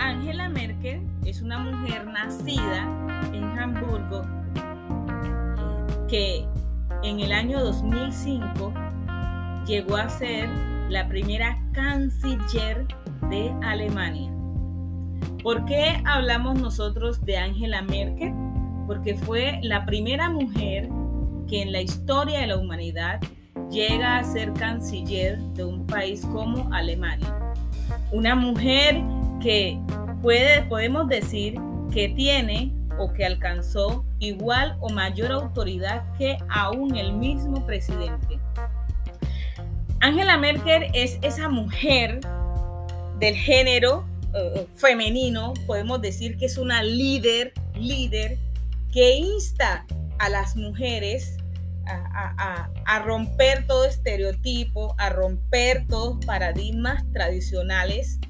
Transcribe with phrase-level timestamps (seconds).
[0.00, 2.88] Angela Merkel es una mujer nacida
[3.34, 4.22] en Hamburgo
[6.08, 6.46] que
[7.02, 8.72] en el año 2005
[9.66, 10.48] llegó a ser
[10.88, 12.86] la primera canciller
[13.28, 14.32] de Alemania.
[15.42, 18.32] ¿Por qué hablamos nosotros de Angela Merkel?
[18.86, 20.88] Porque fue la primera mujer
[21.46, 23.20] que en la historia de la humanidad
[23.70, 27.36] llega a ser canciller de un país como Alemania.
[28.12, 29.02] Una mujer
[29.40, 29.78] que
[30.22, 31.54] puede, podemos decir
[31.92, 38.38] que tiene o que alcanzó igual o mayor autoridad que aún el mismo presidente.
[40.00, 42.20] Angela Merkel es esa mujer
[43.18, 48.38] del género eh, femenino, podemos decir que es una líder, líder
[48.92, 49.84] que insta
[50.18, 51.36] a las mujeres
[51.86, 58.20] a, romper todo estereotipo, a romper todos paradigmas tradicionales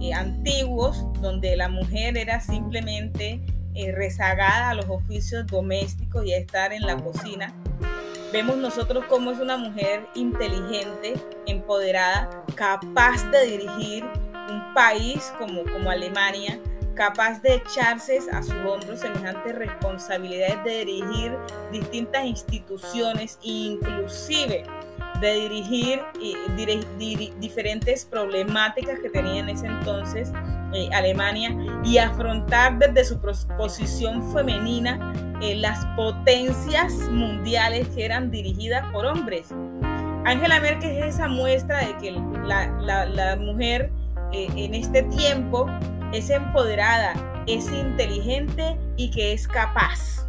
[0.00, 3.40] eh, antiguos, donde la mujer era simplemente
[3.74, 7.52] eh, rezagada a los oficios domésticos y a estar en la cocina.
[8.32, 11.14] Vemos nosotros cómo es una mujer inteligente,
[11.46, 16.58] empoderada, capaz de dirigir un país como, como Alemania,
[16.94, 21.36] capaz de echarse a sus hombros semejantes responsabilidades de dirigir
[21.70, 24.64] distintas instituciones, inclusive
[25.20, 26.00] de dirigir
[27.40, 30.32] diferentes problemáticas que tenía en ese entonces
[30.72, 33.20] eh, Alemania y afrontar desde su
[33.56, 39.52] posición femenina eh, las potencias mundiales que eran dirigidas por hombres.
[40.24, 43.92] Angela Merkel es esa muestra de que la, mujer
[44.32, 45.66] eh, en este tiempo
[46.12, 47.14] es empoderada,
[47.46, 50.26] es inteligente y que es capaz.